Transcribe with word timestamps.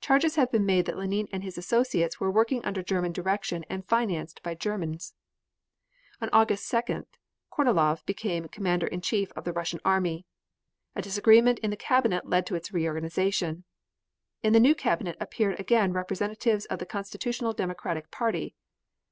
Charges 0.00 0.34
had 0.34 0.50
been 0.50 0.66
made 0.66 0.84
that 0.86 0.96
Lenine 0.96 1.28
and 1.30 1.44
his 1.44 1.56
associates 1.56 2.18
were 2.18 2.28
working 2.28 2.64
under 2.64 2.82
German 2.82 3.12
direction 3.12 3.64
and 3.70 3.86
financed 3.86 4.42
by 4.42 4.56
Germans. 4.56 5.14
On 6.20 6.28
August 6.32 6.68
2d, 6.72 7.06
Kornilov 7.52 8.04
became 8.04 8.48
Commander 8.48 8.88
in 8.88 9.00
Chief 9.00 9.30
of 9.34 9.44
the 9.44 9.52
Russian 9.52 9.78
army. 9.84 10.26
A 10.96 11.02
disagreement 11.02 11.60
in 11.60 11.70
the 11.70 11.76
Cabinet 11.76 12.28
led 12.28 12.46
to 12.48 12.56
its 12.56 12.72
reorganization. 12.74 13.62
In 14.42 14.54
the 14.54 14.58
new 14.58 14.74
Cabinet 14.74 15.16
appeared 15.20 15.60
again 15.60 15.92
representatives 15.92 16.64
of 16.64 16.80
the 16.80 16.84
Constitutional 16.84 17.52
Democratic 17.52 18.10
party. 18.10 18.56